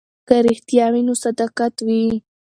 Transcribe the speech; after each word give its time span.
که 0.27 0.35
رښتیا 0.47 0.85
وي 0.93 1.01
نو 1.07 1.13
صداقت 1.23 1.75
وي. 1.87 2.03